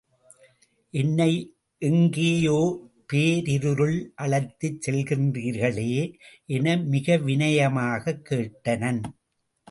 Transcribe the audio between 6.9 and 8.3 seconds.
மிக விநயமாய்க்